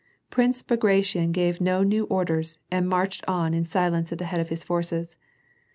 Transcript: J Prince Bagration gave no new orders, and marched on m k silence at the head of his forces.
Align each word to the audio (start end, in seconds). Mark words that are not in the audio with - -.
J 0.01 0.05
Prince 0.31 0.63
Bagration 0.63 1.31
gave 1.31 1.61
no 1.61 1.83
new 1.83 2.05
orders, 2.05 2.59
and 2.71 2.89
marched 2.89 3.23
on 3.27 3.53
m 3.53 3.61
k 3.61 3.67
silence 3.67 4.11
at 4.11 4.17
the 4.17 4.25
head 4.25 4.41
of 4.41 4.49
his 4.49 4.63
forces. 4.63 5.15